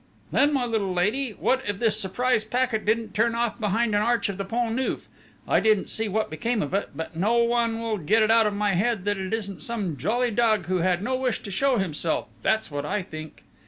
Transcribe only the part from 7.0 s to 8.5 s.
no one will get it out